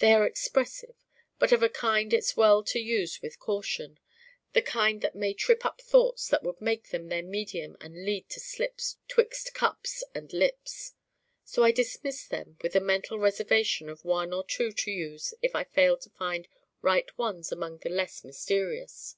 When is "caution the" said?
3.38-4.60